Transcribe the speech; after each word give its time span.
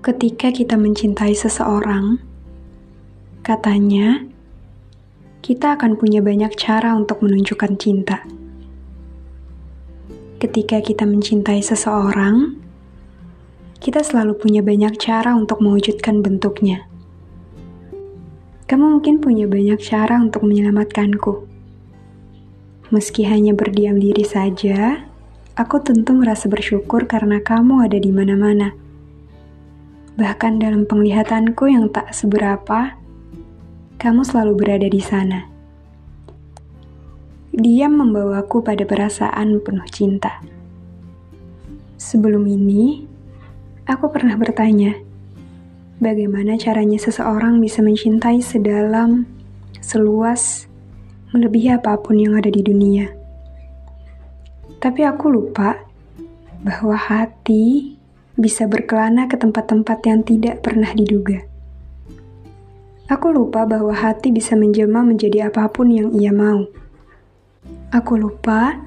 Ketika 0.00 0.48
kita 0.48 0.80
mencintai 0.80 1.36
seseorang, 1.36 2.16
katanya 3.44 4.24
kita 5.44 5.76
akan 5.76 6.00
punya 6.00 6.24
banyak 6.24 6.56
cara 6.56 6.96
untuk 6.96 7.20
menunjukkan 7.20 7.76
cinta. 7.76 8.24
Ketika 10.40 10.80
kita 10.80 11.04
mencintai 11.04 11.60
seseorang, 11.60 12.56
kita 13.76 14.00
selalu 14.00 14.40
punya 14.40 14.64
banyak 14.64 14.96
cara 14.96 15.36
untuk 15.36 15.60
mewujudkan 15.60 16.24
bentuknya. 16.24 16.88
Kamu 18.72 18.96
mungkin 18.96 19.20
punya 19.20 19.44
banyak 19.44 19.84
cara 19.84 20.16
untuk 20.16 20.48
menyelamatkanku. 20.48 21.44
Meski 22.88 23.28
hanya 23.28 23.52
berdiam 23.52 24.00
diri 24.00 24.24
saja, 24.24 25.04
aku 25.60 25.76
tentu 25.84 26.16
merasa 26.16 26.48
bersyukur 26.48 27.04
karena 27.04 27.44
kamu 27.44 27.84
ada 27.84 28.00
di 28.00 28.08
mana-mana 28.08 28.88
Bahkan 30.20 30.60
dalam 30.60 30.84
penglihatanku 30.84 31.64
yang 31.72 31.88
tak 31.88 32.12
seberapa, 32.12 32.92
kamu 33.96 34.20
selalu 34.20 34.52
berada 34.52 34.84
di 34.84 35.00
sana. 35.00 35.48
Dia 37.56 37.88
membawaku 37.88 38.60
pada 38.60 38.84
perasaan 38.84 39.64
penuh 39.64 39.88
cinta. 39.88 40.44
Sebelum 41.96 42.44
ini, 42.44 43.08
aku 43.88 44.12
pernah 44.12 44.36
bertanya, 44.36 44.92
bagaimana 46.04 46.60
caranya 46.60 47.00
seseorang 47.00 47.56
bisa 47.56 47.80
mencintai 47.80 48.44
sedalam, 48.44 49.24
seluas, 49.80 50.68
melebihi 51.32 51.80
apa 51.80 51.96
pun 51.96 52.20
yang 52.20 52.36
ada 52.36 52.52
di 52.52 52.60
dunia. 52.60 53.08
Tapi 54.84 55.00
aku 55.00 55.32
lupa 55.32 55.80
bahwa 56.60 56.92
hati 56.92 57.99
bisa 58.40 58.64
berkelana 58.64 59.28
ke 59.28 59.36
tempat-tempat 59.36 59.98
yang 60.08 60.24
tidak 60.24 60.64
pernah 60.64 60.90
diduga. 60.96 61.44
Aku 63.10 63.28
lupa 63.34 63.66
bahwa 63.68 63.92
hati 63.92 64.32
bisa 64.32 64.56
menjelma 64.56 65.04
menjadi 65.04 65.52
apa 65.52 65.68
pun 65.68 65.92
yang 65.92 66.14
ia 66.16 66.32
mau. 66.32 66.64
Aku 67.90 68.16
lupa 68.16 68.80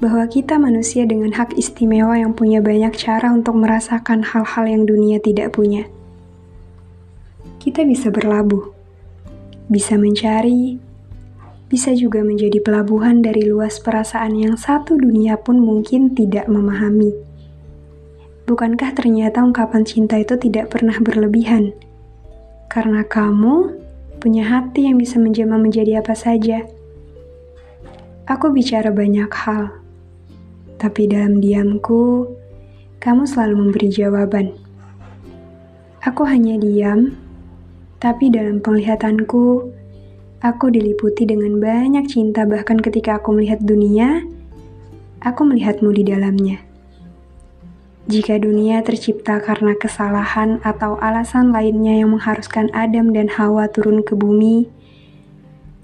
bahwa 0.00 0.24
kita 0.26 0.56
manusia 0.56 1.04
dengan 1.04 1.30
hak 1.36 1.54
istimewa 1.60 2.16
yang 2.16 2.32
punya 2.32 2.64
banyak 2.64 2.96
cara 2.96 3.30
untuk 3.30 3.60
merasakan 3.60 4.24
hal-hal 4.24 4.64
yang 4.64 4.82
dunia 4.88 5.20
tidak 5.20 5.52
punya. 5.52 5.84
Kita 7.60 7.84
bisa 7.84 8.08
berlabuh, 8.08 8.72
bisa 9.68 10.00
mencari, 10.00 10.80
bisa 11.68 11.92
juga 11.92 12.24
menjadi 12.24 12.64
pelabuhan 12.64 13.20
dari 13.20 13.44
luas 13.44 13.76
perasaan 13.76 14.40
yang 14.40 14.56
satu 14.56 14.96
dunia 14.96 15.36
pun 15.36 15.60
mungkin 15.60 16.16
tidak 16.16 16.48
memahami. 16.48 17.29
Bukankah 18.50 18.98
ternyata 18.98 19.46
ungkapan 19.46 19.86
cinta 19.86 20.18
itu 20.18 20.34
tidak 20.34 20.74
pernah 20.74 20.98
berlebihan? 20.98 21.70
Karena 22.66 23.06
kamu 23.06 23.78
punya 24.18 24.42
hati 24.42 24.90
yang 24.90 24.98
bisa 24.98 25.22
menjelma 25.22 25.54
menjadi 25.54 26.02
apa 26.02 26.18
saja. 26.18 26.66
Aku 28.26 28.50
bicara 28.50 28.90
banyak 28.90 29.30
hal, 29.30 29.70
tapi 30.82 31.06
dalam 31.06 31.38
diamku, 31.38 32.26
kamu 32.98 33.22
selalu 33.22 33.54
memberi 33.54 33.86
jawaban. 33.86 34.50
Aku 36.02 36.26
hanya 36.26 36.58
diam, 36.58 37.14
tapi 38.02 38.34
dalam 38.34 38.58
penglihatanku, 38.58 39.62
aku 40.42 40.66
diliputi 40.74 41.22
dengan 41.22 41.62
banyak 41.62 42.02
cinta 42.10 42.42
bahkan 42.50 42.82
ketika 42.82 43.22
aku 43.22 43.30
melihat 43.30 43.62
dunia, 43.62 44.26
aku 45.22 45.46
melihatmu 45.46 45.94
di 45.94 46.02
dalamnya. 46.02 46.69
Jika 48.10 48.42
dunia 48.42 48.82
tercipta 48.82 49.38
karena 49.38 49.78
kesalahan 49.78 50.58
atau 50.66 50.98
alasan 50.98 51.54
lainnya 51.54 51.94
yang 51.94 52.10
mengharuskan 52.10 52.66
Adam 52.74 53.14
dan 53.14 53.30
Hawa 53.30 53.70
turun 53.70 54.02
ke 54.02 54.18
bumi, 54.18 54.66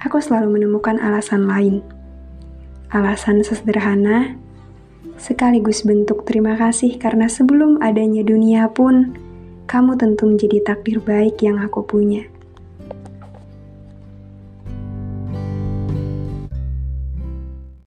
aku 0.03 0.19
selalu 0.19 0.59
menemukan 0.59 0.99
alasan 0.99 1.47
lain. 1.47 1.87
Alasan 2.91 3.47
sesederhana, 3.47 4.35
sekaligus 5.15 5.87
bentuk 5.87 6.27
terima 6.27 6.59
kasih 6.59 6.99
karena 6.99 7.31
sebelum 7.31 7.79
adanya 7.79 8.27
dunia 8.27 8.75
pun, 8.75 9.15
kamu 9.71 9.95
tentu 9.95 10.27
menjadi 10.27 10.75
takdir 10.75 10.99
baik 10.99 11.39
yang 11.47 11.63
aku 11.63 11.87
punya. 11.87 12.27